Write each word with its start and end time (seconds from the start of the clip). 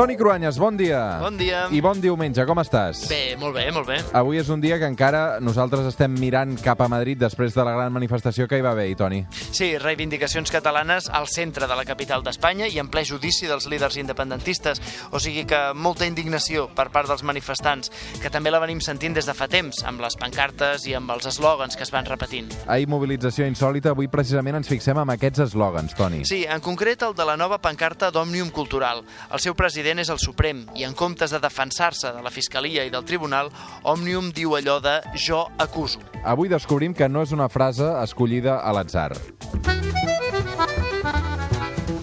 Toni 0.00 0.16
Cruanyes, 0.16 0.56
bon 0.56 0.78
dia. 0.78 1.18
Bon 1.20 1.36
dia. 1.36 1.66
I 1.68 1.80
bon 1.84 1.98
diumenge, 2.00 2.40
com 2.48 2.56
estàs? 2.62 3.02
Bé, 3.10 3.34
molt 3.36 3.52
bé, 3.52 3.66
molt 3.68 3.84
bé. 3.84 3.98
Avui 4.16 4.38
és 4.40 4.48
un 4.48 4.62
dia 4.62 4.78
que 4.80 4.88
encara 4.88 5.36
nosaltres 5.44 5.84
estem 5.90 6.14
mirant 6.16 6.54
cap 6.64 6.80
a 6.80 6.86
Madrid 6.88 7.18
després 7.20 7.52
de 7.52 7.66
la 7.68 7.74
gran 7.76 7.92
manifestació 7.92 8.46
que 8.48 8.56
hi 8.56 8.64
va 8.64 8.70
haver, 8.72 8.86
Toni. 8.96 9.18
Sí, 9.52 9.74
reivindicacions 9.76 10.48
catalanes 10.54 11.10
al 11.12 11.28
centre 11.28 11.68
de 11.68 11.76
la 11.76 11.84
capital 11.84 12.24
d'Espanya 12.24 12.70
i 12.72 12.80
en 12.80 12.88
ple 12.88 13.02
judici 13.04 13.44
dels 13.44 13.66
líders 13.68 13.98
independentistes. 14.00 14.80
O 15.12 15.20
sigui 15.20 15.44
que 15.44 15.58
molta 15.76 16.08
indignació 16.08 16.70
per 16.72 16.88
part 16.96 17.12
dels 17.12 17.20
manifestants, 17.20 17.92
que 18.22 18.32
també 18.32 18.48
la 18.48 18.62
venim 18.64 18.80
sentint 18.80 19.18
des 19.20 19.28
de 19.28 19.36
fa 19.36 19.50
temps, 19.52 19.82
amb 19.84 20.00
les 20.00 20.16
pancartes 20.16 20.88
i 20.88 20.96
amb 20.96 21.12
els 21.12 21.28
eslògans 21.28 21.76
que 21.76 21.84
es 21.84 21.92
van 21.92 22.08
repetint. 22.08 22.48
Ahir 22.72 22.88
mobilització 22.88 23.44
insòlita, 23.52 23.92
avui 23.92 24.08
precisament 24.08 24.62
ens 24.62 24.72
fixem 24.72 25.04
en 25.04 25.12
aquests 25.18 25.44
eslògans, 25.50 25.92
Toni. 26.00 26.24
Sí, 26.24 26.46
en 26.48 26.64
concret 26.64 27.04
el 27.04 27.12
de 27.12 27.28
la 27.28 27.36
nova 27.36 27.60
pancarta 27.60 28.08
d'Òmnium 28.08 28.48
Cultural. 28.48 29.04
El 29.28 29.44
seu 29.44 29.52
president 29.52 29.89
és 29.98 30.10
el 30.12 30.20
Suprem 30.22 30.66
i 30.78 30.84
en 30.86 30.94
comptes 30.94 31.32
de 31.34 31.40
defensar-se 31.42 32.12
de 32.14 32.22
la 32.22 32.30
Fiscalia 32.30 32.84
i 32.86 32.92
del 32.94 33.04
Tribunal, 33.08 33.50
Òmnium 33.82 34.30
diu 34.36 34.54
allò 34.54 34.78
de 34.84 35.00
jo 35.16 35.46
acuso. 35.58 35.98
Avui 36.22 36.52
descobrim 36.52 36.94
que 36.94 37.08
no 37.08 37.24
és 37.24 37.32
una 37.32 37.48
frase 37.48 37.88
escollida 38.04 38.60
a 38.60 38.74
l'atzar. 38.76 39.14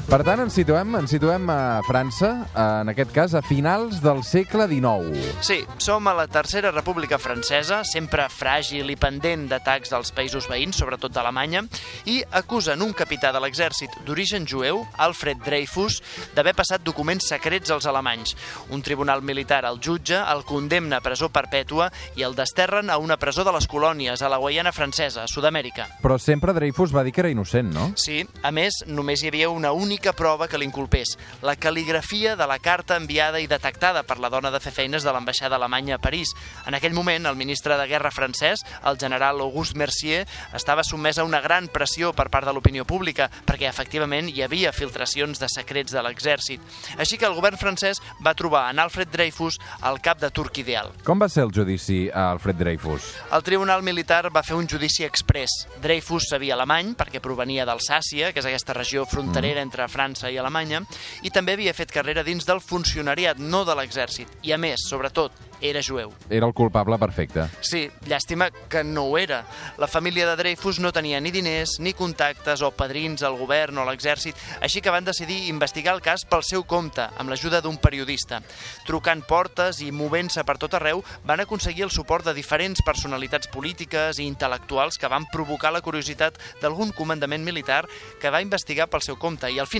Per 0.08 0.22
tant, 0.24 0.40
ens 0.40 0.56
situem, 0.56 0.94
ens 0.96 1.12
situem 1.12 1.50
a 1.52 1.82
França, 1.84 2.30
en 2.56 2.88
aquest 2.88 3.10
cas 3.12 3.34
a 3.36 3.42
finals 3.44 3.98
del 4.00 4.22
segle 4.24 4.64
XIX. 4.72 5.18
Sí, 5.44 5.58
som 5.84 6.06
a 6.08 6.14
la 6.16 6.30
Tercera 6.32 6.70
República 6.72 7.18
Francesa, 7.20 7.82
sempre 7.84 8.30
fràgil 8.32 8.88
i 8.88 8.96
pendent 8.96 9.44
d'atacs 9.52 9.92
dels 9.92 10.14
països 10.16 10.48
veïns, 10.48 10.80
sobretot 10.80 11.12
d'Alemanya, 11.12 11.66
i 12.08 12.22
acusen 12.40 12.86
un 12.86 12.94
capità 12.96 13.34
de 13.36 13.42
l'exèrcit 13.44 13.98
d'origen 14.08 14.48
jueu, 14.48 14.80
Alfred 14.96 15.42
Dreyfus, 15.44 16.00
d'haver 16.38 16.56
passat 16.56 16.88
documents 16.88 17.28
secrets 17.28 17.76
als 17.76 17.90
alemanys. 17.92 18.38
Un 18.72 18.80
tribunal 18.88 19.20
militar 19.20 19.66
el 19.68 19.82
jutja, 19.84 20.24
el 20.32 20.46
condemna 20.48 21.02
a 21.02 21.04
presó 21.04 21.28
perpètua 21.28 21.90
i 22.16 22.24
el 22.24 22.40
desterren 22.40 22.88
a 22.88 22.98
una 23.04 23.20
presó 23.20 23.44
de 23.44 23.52
les 23.58 23.68
colònies, 23.68 24.24
a 24.24 24.32
la 24.32 24.40
Guaiana 24.40 24.72
francesa, 24.72 25.28
a 25.28 25.28
Sud-amèrica. 25.28 25.90
Però 26.00 26.16
sempre 26.16 26.56
Dreyfus 26.56 26.96
va 26.96 27.04
dir 27.04 27.12
que 27.12 27.26
era 27.28 27.36
innocent, 27.36 27.76
no? 27.76 27.92
Sí, 28.00 28.24
a 28.40 28.56
més, 28.56 28.86
només 28.88 29.20
hi 29.20 29.36
havia 29.36 29.52
una 29.52 29.76
única 29.76 29.97
prova 30.14 30.48
que 30.48 30.58
l'inculpés, 30.58 31.16
la 31.42 31.56
cal·ligrafia 31.56 32.36
de 32.38 32.48
la 32.48 32.60
carta 32.60 32.98
enviada 32.98 33.40
i 33.40 33.48
detectada 33.48 34.04
per 34.04 34.20
la 34.20 34.30
dona 34.30 34.52
de 34.52 34.60
fer 34.60 34.72
feines 34.72 35.04
de 35.04 35.12
l'ambaixada 35.12 35.56
alemanya 35.58 35.96
a 35.96 36.02
París. 36.02 36.34
En 36.68 36.76
aquell 36.76 36.94
moment, 36.94 37.26
el 37.26 37.36
ministre 37.36 37.78
de 37.78 37.88
Guerra 37.88 38.12
francès, 38.12 38.64
el 38.86 38.98
general 38.98 39.42
Auguste 39.42 39.78
Mercier, 39.78 40.26
estava 40.54 40.84
sotmès 40.84 41.18
a 41.18 41.26
una 41.26 41.42
gran 41.42 41.68
pressió 41.68 42.14
per 42.14 42.30
part 42.30 42.46
de 42.48 42.54
l'opinió 42.54 42.86
pública, 42.86 43.30
perquè 43.46 43.68
efectivament 43.70 44.30
hi 44.30 44.44
havia 44.46 44.74
filtracions 44.76 45.40
de 45.40 45.50
secrets 45.50 45.94
de 45.94 46.04
l'exèrcit. 46.06 46.62
Així 46.98 47.18
que 47.18 47.28
el 47.28 47.36
govern 47.38 47.58
francès 47.58 48.02
va 48.24 48.36
trobar 48.38 48.68
en 48.72 48.80
Alfred 48.80 49.10
Dreyfus 49.12 49.60
el 49.88 50.02
cap 50.02 50.22
de 50.22 50.32
turc 50.32 50.62
ideal. 50.62 50.94
Com 51.04 51.20
va 51.20 51.30
ser 51.30 51.48
el 51.48 51.54
judici 51.56 52.08
a 52.14 52.30
Alfred 52.32 52.60
Dreyfus? 52.62 53.14
El 53.34 53.44
Tribunal 53.44 53.84
Militar 53.84 54.28
va 54.34 54.44
fer 54.44 54.56
un 54.56 54.68
judici 54.70 55.06
express. 55.08 55.66
Dreyfus 55.82 56.30
sabia 56.30 56.56
alemany 56.56 56.94
perquè 56.98 57.22
provenia 57.24 57.66
d'Alsàcia, 57.68 58.32
que 58.34 58.42
és 58.44 58.48
aquesta 58.50 58.76
regió 58.78 59.06
fronterera 59.10 59.62
entre 59.64 59.87
França 59.92 60.32
i 60.32 60.38
Alemanya, 60.38 60.84
i 61.24 61.34
també 61.34 61.58
havia 61.58 61.76
fet 61.78 61.92
carrera 61.94 62.24
dins 62.24 62.46
del 62.48 62.62
funcionariat, 62.62 63.40
no 63.40 63.64
de 63.66 63.76
l'exèrcit. 63.78 64.40
I 64.44 64.54
a 64.54 64.62
més, 64.62 64.88
sobretot, 64.90 65.36
era 65.62 65.82
jueu. 65.82 66.14
Era 66.30 66.46
el 66.46 66.54
culpable 66.54 66.98
perfecte. 67.02 67.48
Sí, 67.62 67.88
llàstima 68.06 68.50
que 68.70 68.84
no 68.84 69.08
ho 69.10 69.18
era. 69.18 69.44
La 69.78 69.88
família 69.88 70.28
de 70.30 70.36
Dreyfus 70.38 70.80
no 70.80 70.92
tenia 70.94 71.20
ni 71.22 71.32
diners, 71.32 71.78
ni 71.80 71.94
contactes 71.98 72.62
o 72.62 72.72
padrins 72.72 73.24
al 73.26 73.38
govern 73.40 73.78
o 73.78 73.82
a 73.82 73.88
l'exèrcit, 73.90 74.38
així 74.62 74.82
que 74.82 74.94
van 74.94 75.06
decidir 75.06 75.48
investigar 75.50 75.96
el 75.96 76.04
cas 76.06 76.26
pel 76.30 76.46
seu 76.46 76.64
compte, 76.70 77.08
amb 77.18 77.32
l'ajuda 77.32 77.62
d'un 77.62 77.78
periodista. 77.82 78.42
Trucant 78.86 79.24
portes 79.28 79.82
i 79.82 79.92
movent-se 79.92 80.44
per 80.46 80.58
tot 80.62 80.78
arreu, 80.78 81.04
van 81.26 81.42
aconseguir 81.42 81.88
el 81.88 81.94
suport 81.94 82.26
de 82.28 82.36
diferents 82.38 82.84
personalitats 82.86 83.50
polítiques 83.50 84.20
i 84.20 84.28
intel·lectuals 84.30 85.00
que 85.02 85.10
van 85.10 85.26
provocar 85.34 85.74
la 85.74 85.82
curiositat 85.82 86.38
d'algun 86.62 86.94
comandament 86.94 87.44
militar 87.44 87.86
que 88.22 88.30
va 88.34 88.44
investigar 88.46 88.88
pel 88.92 89.06
seu 89.06 89.18
compte 89.18 89.50
i 89.52 89.60
al 89.60 89.68
final 89.68 89.77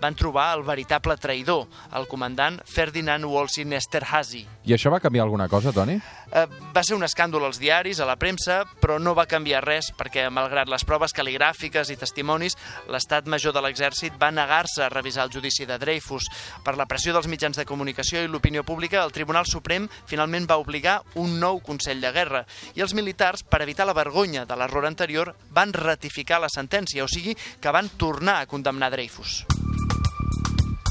van 0.00 0.14
trobar 0.14 0.54
el 0.56 0.62
veritable 0.64 1.16
traïdor, 1.16 1.66
el 1.96 2.06
comandant 2.08 2.60
Ferdinand 2.66 3.24
Wolsey 3.24 3.64
Esterhazy. 3.74 4.46
I 4.64 4.74
això 4.74 4.90
va 4.90 5.00
canviar 5.00 5.24
alguna 5.24 5.48
cosa, 5.48 5.72
Toni? 5.72 5.96
Eh, 6.30 6.46
va 6.74 6.82
ser 6.86 6.94
un 6.94 7.02
escàndol 7.02 7.44
als 7.44 7.58
diaris, 7.58 7.98
a 8.00 8.06
la 8.06 8.16
premsa, 8.16 8.62
però 8.80 9.00
no 9.02 9.16
va 9.18 9.26
canviar 9.26 9.64
res 9.64 9.90
perquè, 9.98 10.28
malgrat 10.30 10.70
les 10.70 10.84
proves 10.86 11.14
cal·ligràfiques 11.16 11.90
i 11.90 11.98
testimonis, 11.98 12.56
l'estat 12.88 13.26
major 13.26 13.54
de 13.56 13.62
l'exèrcit 13.64 14.14
va 14.20 14.30
negar-se 14.30 14.84
a 14.84 14.90
revisar 14.92 15.26
el 15.26 15.34
judici 15.34 15.66
de 15.66 15.78
Dreyfus. 15.78 16.28
Per 16.64 16.76
la 16.78 16.86
pressió 16.86 17.12
dels 17.16 17.28
mitjans 17.30 17.58
de 17.58 17.66
comunicació 17.66 18.22
i 18.22 18.30
l'opinió 18.30 18.64
pública, 18.64 19.02
el 19.02 19.14
Tribunal 19.16 19.48
Suprem 19.50 19.88
finalment 20.06 20.46
va 20.50 20.60
obligar 20.62 21.00
un 21.20 21.38
nou 21.40 21.60
Consell 21.66 22.00
de 22.00 22.12
Guerra 22.14 22.44
i 22.74 22.84
els 22.84 22.94
militars, 22.94 23.42
per 23.42 23.62
evitar 23.64 23.88
la 23.88 23.96
vergonya 23.96 24.46
de 24.46 24.56
l'error 24.56 24.86
anterior, 24.86 25.34
van 25.50 25.74
ratificar 25.74 26.40
la 26.40 26.52
sentència, 26.52 27.04
o 27.04 27.10
sigui 27.10 27.34
que 27.34 27.74
van 27.74 27.90
tornar 27.98 28.40
a 28.40 28.46
condemnar 28.46 28.92
Dreyfus. 28.94 29.29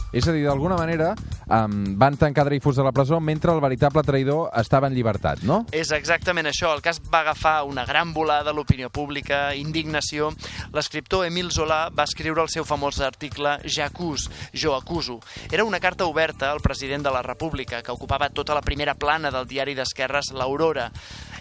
És 0.10 0.26
a 0.26 0.34
dir, 0.34 0.42
d'alguna 0.48 0.74
manera 0.74 1.12
um, 1.14 1.74
van 2.02 2.16
tancar 2.18 2.48
Dreyfus 2.48 2.80
a 2.82 2.86
la 2.86 2.92
presó 2.92 3.20
mentre 3.22 3.54
el 3.54 3.62
veritable 3.62 4.02
traïdor 4.02 4.48
estava 4.58 4.90
en 4.90 4.96
llibertat, 4.98 5.44
no? 5.46 5.60
És 5.76 5.92
exactament 5.94 6.50
això. 6.50 6.72
El 6.74 6.82
cas 6.82 6.98
va 7.14 7.22
agafar 7.22 7.62
una 7.70 7.86
gran 7.86 8.14
volada 8.14 8.50
a 8.50 8.58
l'opinió 8.58 8.90
pública, 8.90 9.54
indignació. 9.54 10.32
L'escriptor 10.74 11.28
Émile 11.28 11.54
Zola 11.54 11.84
va 11.94 12.08
escriure 12.10 12.42
el 12.42 12.50
seu 12.50 12.66
famós 12.66 12.98
article 13.06 13.60
J'accuse, 13.66 14.34
jo 14.54 14.74
acuso. 14.74 15.20
Era 15.52 15.68
una 15.68 15.80
carta 15.80 16.10
oberta 16.10 16.50
al 16.50 16.64
president 16.66 17.06
de 17.06 17.14
la 17.14 17.22
República, 17.22 17.84
que 17.84 17.94
ocupava 17.94 18.32
tota 18.34 18.58
la 18.58 18.66
primera 18.66 18.98
plana 18.98 19.30
del 19.30 19.46
diari 19.46 19.78
d'esquerres 19.78 20.34
L'Aurora. 20.34 20.90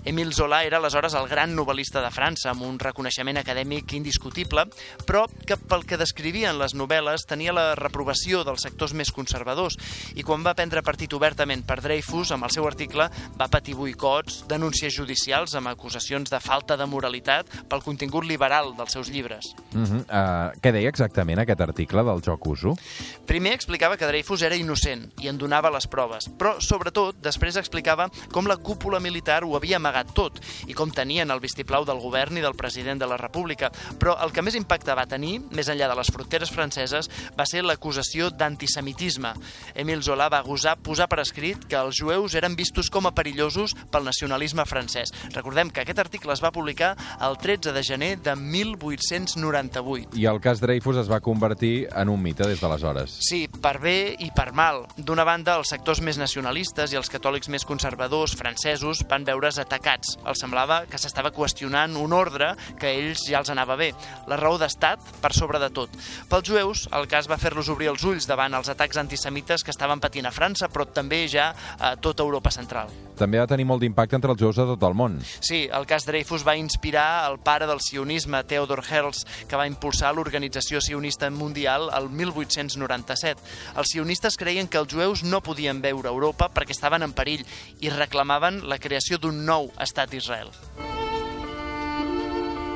Émile 0.08 0.32
Zola 0.32 0.64
era 0.64 0.78
aleshores 0.78 1.12
el 1.18 1.26
gran 1.28 1.50
novel·lista 1.52 2.00
de 2.00 2.08
França, 2.08 2.48
amb 2.48 2.62
un 2.64 2.78
reconeixement 2.80 3.36
acadèmic 3.36 3.92
indiscutible, 3.92 4.62
però 5.04 5.26
que 5.28 5.58
pel 5.60 5.82
que 5.84 5.98
descrivien 6.00 6.56
les 6.56 6.72
novel·les 6.72 7.26
tenia 7.28 7.52
la 7.52 7.74
reprovació 7.76 8.40
dels 8.40 8.64
sectors 8.64 8.94
més 8.96 9.12
conservadors 9.12 9.76
i 10.16 10.24
quan 10.24 10.40
va 10.46 10.54
prendre 10.56 10.80
partit 10.80 11.12
obertament 11.12 11.60
per 11.68 11.82
Dreyfus, 11.84 12.32
amb 12.32 12.48
el 12.48 12.54
seu 12.54 12.64
article, 12.64 13.10
va 13.36 13.50
patir 13.52 13.74
boicots, 13.76 14.46
denúncies 14.48 14.96
judicials 14.96 15.52
amb 15.60 15.68
acusacions 15.74 16.32
de 16.32 16.40
falta 16.40 16.80
de 16.80 16.88
moralitat 16.88 17.52
pel 17.68 17.84
contingut 17.84 18.24
liberal 18.24 18.72
dels 18.80 18.96
seus 18.96 19.12
llibres. 19.12 19.52
Uh 19.74 19.84
-huh. 19.84 20.00
uh, 20.08 20.56
què 20.56 20.72
deia 20.72 20.88
exactament 20.88 21.40
aquest 21.40 21.60
article 21.60 22.02
del 22.02 22.22
joc 22.22 22.46
uso? 22.46 22.78
Primer 23.26 23.52
explicava 23.52 23.98
que 23.98 24.06
Dreyfus 24.06 24.40
era 24.40 24.56
innocent 24.56 25.12
i 25.20 25.28
en 25.28 25.36
donava 25.36 25.70
les 25.70 25.86
proves, 25.86 26.30
però 26.38 26.58
sobretot 26.60 27.20
després 27.20 27.56
explicava 27.56 28.08
com 28.32 28.46
la 28.46 28.56
cúpula 28.56 29.00
militar 29.00 29.44
ho 29.44 29.54
havia 29.54 29.76
amagat 29.76 29.97
tot 30.04 30.40
i 30.66 30.76
com 30.76 30.92
tenien 30.94 31.30
el 31.30 31.40
vistiplau 31.40 31.86
del 31.88 32.00
govern 32.02 32.38
i 32.38 32.44
del 32.44 32.56
president 32.58 33.00
de 33.00 33.08
la 33.10 33.18
República. 33.20 33.70
Però 33.98 34.16
el 34.24 34.32
que 34.32 34.44
més 34.44 34.56
impacte 34.58 34.94
va 34.94 35.06
tenir, 35.08 35.38
més 35.54 35.68
enllà 35.68 35.88
de 35.90 35.98
les 35.98 36.12
fronteres 36.12 36.52
franceses, 36.54 37.10
va 37.38 37.46
ser 37.48 37.64
l'acusació 37.64 38.30
d'antisemitisme. 38.30 39.34
Émile 39.74 40.02
Zola 40.02 40.28
va 40.32 40.42
gosar 40.46 40.76
posar 40.82 41.08
per 41.08 41.20
escrit 41.22 41.66
que 41.68 41.78
els 41.78 41.98
jueus 41.98 42.34
eren 42.38 42.56
vistos 42.58 42.90
com 42.90 43.08
a 43.08 43.14
perillosos 43.14 43.74
pel 43.92 44.06
nacionalisme 44.06 44.64
francès. 44.68 45.12
Recordem 45.34 45.70
que 45.70 45.82
aquest 45.82 46.02
article 46.02 46.34
es 46.34 46.42
va 46.44 46.52
publicar 46.54 46.94
el 47.24 47.38
13 47.38 47.72
de 47.72 47.82
gener 47.84 48.12
de 48.22 48.34
1898. 48.36 50.16
I 50.18 50.26
el 50.30 50.40
cas 50.44 50.62
Dreyfus 50.62 51.02
es 51.04 51.10
va 51.10 51.20
convertir 51.24 51.88
en 51.94 52.12
un 52.12 52.22
mite 52.22 52.46
des 52.48 52.60
d'aleshores. 52.60 53.18
Sí, 53.24 53.46
per 53.48 53.78
bé 53.82 54.14
i 54.18 54.30
per 54.34 54.50
mal. 54.56 54.84
D'una 54.96 55.26
banda, 55.28 55.58
els 55.58 55.70
sectors 55.72 56.02
més 56.04 56.18
nacionalistes 56.20 56.92
i 56.92 56.98
els 57.00 57.10
catòlics 57.12 57.50
més 57.52 57.66
conservadors 57.68 58.36
francesos 58.38 59.04
van 59.08 59.26
veure's 59.28 59.58
atacats. 59.88 60.16
Els 60.28 60.40
semblava 60.40 60.82
que 60.90 60.98
s'estava 61.00 61.32
qüestionant 61.34 61.96
un 61.96 62.12
ordre 62.12 62.52
que 62.78 62.88
a 62.88 62.94
ells 62.94 63.24
ja 63.28 63.40
els 63.40 63.50
anava 63.50 63.76
bé. 63.76 63.92
La 64.28 64.36
raó 64.36 64.58
d'estat 64.60 65.00
per 65.22 65.32
sobre 65.36 65.58
de 65.58 65.70
tot. 65.70 65.90
Pels 66.28 66.46
jueus, 66.46 66.86
el 66.92 67.08
cas 67.08 67.28
va 67.28 67.38
fer-los 67.40 67.68
obrir 67.72 67.88
els 67.92 68.04
ulls 68.04 68.28
davant 68.28 68.54
els 68.54 68.68
atacs 68.68 68.98
antisemites 69.00 69.64
que 69.64 69.72
estaven 69.72 70.00
patint 70.00 70.28
a 70.28 70.34
França, 70.34 70.68
però 70.68 70.86
també 70.86 71.26
ja 71.28 71.52
a 71.78 71.94
tota 71.96 72.22
Europa 72.22 72.50
central. 72.50 72.92
També 73.18 73.40
va 73.40 73.48
tenir 73.50 73.66
molt 73.66 73.82
d'impacte 73.82 74.14
entre 74.14 74.30
els 74.30 74.40
jueus 74.40 74.56
de 74.56 74.66
tot 74.68 74.84
el 74.86 74.94
món. 74.94 75.18
Sí, 75.40 75.66
el 75.72 75.86
cas 75.90 76.06
Dreyfus 76.06 76.46
va 76.46 76.56
inspirar 76.56 77.26
el 77.30 77.38
pare 77.42 77.66
del 77.66 77.80
sionisme, 77.82 78.44
Theodor 78.44 78.84
Herzl, 78.84 79.24
que 79.48 79.58
va 79.58 79.66
impulsar 79.66 80.12
l'Organització 80.14 80.80
Sionista 80.80 81.30
Mundial 81.30 81.88
el 81.96 82.08
1897. 82.10 83.42
Els 83.78 83.94
sionistes 83.94 84.38
creien 84.38 84.68
que 84.68 84.78
els 84.78 84.92
jueus 84.92 85.24
no 85.24 85.42
podien 85.42 85.82
veure 85.82 86.12
Europa 86.12 86.50
perquè 86.54 86.76
estaven 86.76 87.02
en 87.02 87.14
perill 87.16 87.42
i 87.82 87.90
reclamaven 87.90 88.62
la 88.70 88.78
creació 88.78 89.18
d'un 89.18 89.42
nou 89.46 89.67
estat 89.80 90.10
d'Israel. 90.12 90.52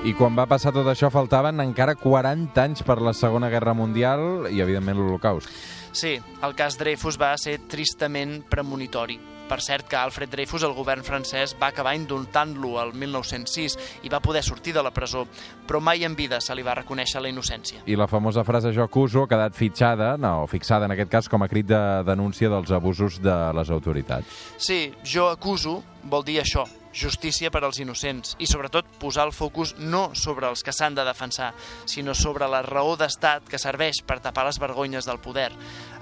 I 0.02 0.16
quan 0.18 0.34
va 0.34 0.48
passar 0.50 0.72
tot 0.74 0.88
això 0.90 1.12
faltaven 1.14 1.62
encara 1.62 1.94
40 1.94 2.58
anys 2.58 2.82
per 2.82 2.96
la 2.98 3.12
Segona 3.14 3.46
Guerra 3.52 3.70
Mundial 3.70 4.48
i, 4.50 4.58
evidentment, 4.58 4.98
l'Holocaust. 4.98 5.46
Sí, 5.94 6.16
el 6.42 6.56
cas 6.58 6.74
Dreyfus 6.80 7.20
va 7.20 7.36
ser 7.38 7.60
tristament 7.70 8.40
premonitori. 8.50 9.20
Per 9.46 9.60
cert, 9.60 9.86
que 9.86 9.98
Alfred 10.00 10.32
Dreyfus, 10.32 10.64
el 10.66 10.74
govern 10.74 11.04
francès, 11.06 11.52
va 11.60 11.68
acabar 11.70 11.92
indultant-lo 11.94 12.78
el 12.82 12.94
1906 12.96 13.78
i 14.02 14.10
va 14.10 14.22
poder 14.24 14.42
sortir 14.42 14.74
de 14.74 14.82
la 14.82 14.90
presó, 14.96 15.26
però 15.68 15.78
mai 15.78 16.02
en 16.08 16.16
vida 16.16 16.40
se 16.40 16.56
li 16.56 16.66
va 16.66 16.74
reconèixer 16.80 17.22
la 17.22 17.30
innocència. 17.30 17.84
I 17.86 17.94
la 17.94 18.10
famosa 18.10 18.42
frase 18.48 18.72
jo 18.74 18.82
acuso 18.82 19.22
ha 19.22 19.30
quedat 19.30 19.54
fitxada, 19.54 20.16
no, 20.16 20.48
fixada 20.50 20.90
en 20.90 20.96
aquest 20.96 21.12
cas 21.12 21.30
com 21.30 21.46
a 21.46 21.50
crit 21.52 21.70
de 21.70 21.82
denúncia 22.08 22.50
dels 22.50 22.74
abusos 22.74 23.22
de 23.22 23.38
les 23.54 23.70
autoritats. 23.70 24.46
Sí, 24.56 24.86
jo 25.04 25.28
acuso 25.30 25.82
vol 26.08 26.24
dir 26.26 26.40
això, 26.42 26.66
justícia 26.92 27.50
per 27.50 27.64
als 27.64 27.80
innocents 27.82 28.36
i 28.38 28.46
sobretot 28.46 28.86
posar 29.00 29.26
el 29.26 29.32
focus 29.32 29.74
no 29.78 30.10
sobre 30.14 30.48
els 30.48 30.62
que 30.62 30.72
s'han 30.72 30.94
de 30.94 31.04
defensar, 31.04 31.52
sinó 31.86 32.14
sobre 32.14 32.48
la 32.48 32.62
raó 32.62 32.96
d'estat 33.00 33.48
que 33.48 33.60
serveix 33.60 34.02
per 34.06 34.20
tapar 34.20 34.46
les 34.46 34.60
vergonyes 34.62 35.08
del 35.08 35.20
poder. 35.20 35.50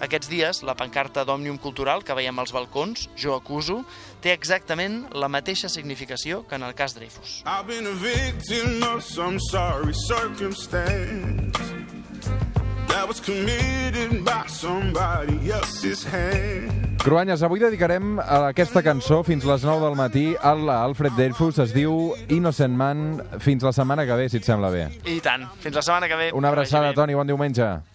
Aquests 0.01 0.31
dies, 0.31 0.63
la 0.67 0.77
pancarta 0.77 1.25
d'Òmnium 1.25 1.59
Cultural 1.63 2.05
que 2.05 2.17
veiem 2.17 2.39
als 2.39 2.53
balcons, 2.53 3.09
Jo 3.17 3.35
acuso, 3.37 3.85
té 4.21 4.33
exactament 4.33 5.07
la 5.15 5.29
mateixa 5.29 5.69
significació 5.69 6.45
que 6.49 6.57
en 6.57 6.65
el 6.67 6.75
cas 6.75 6.95
Dreyfus. 6.95 7.43
I've 7.47 7.67
been 7.67 7.87
a 7.87 7.97
victim 7.97 8.83
of 8.83 9.05
some 9.05 9.39
sorry 9.51 9.95
circumstance 9.95 11.59
that 12.89 13.07
was 13.07 13.21
committed 13.21 14.25
by 14.25 14.47
somebody 14.47 15.51
else's 15.51 16.05
hand. 16.05 16.90
Cruanyes, 17.01 17.41
avui 17.43 17.63
dedicarem 17.63 18.19
a 18.21 18.51
aquesta 18.51 18.83
cançó 18.85 19.23
fins 19.25 19.47
les 19.49 19.63
9 19.65 19.81
del 19.87 19.97
matí 19.97 20.25
a 20.37 20.53
l'Alfred 20.53 21.17
Dreyfus. 21.17 21.57
Es 21.65 21.73
diu 21.73 22.13
Innocent 22.29 22.77
Man. 22.77 23.23
Fins 23.41 23.65
la 23.65 23.73
setmana 23.73 24.05
que 24.05 24.19
ve, 24.21 24.29
si 24.29 24.37
et 24.37 24.45
sembla 24.45 24.69
bé. 24.75 24.85
I 25.09 25.17
tant. 25.25 25.49
Fins 25.65 25.81
la 25.81 25.83
setmana 25.87 26.11
que 26.13 26.19
ve. 26.21 26.29
Una 26.37 26.53
abraçada. 26.53 26.93
Toni. 26.93 27.17
Bon 27.17 27.27
diumenge. 27.27 27.71